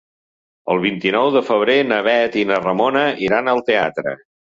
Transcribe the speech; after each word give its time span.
El 0.75 0.81
vint-i-nou 0.85 1.29
de 1.35 1.45
febrer 1.51 1.77
na 1.91 2.01
Bet 2.09 2.41
i 2.45 2.49
na 2.55 2.61
Ramona 2.67 3.07
iran 3.31 3.57
al 3.59 3.67
teatre. 3.73 4.21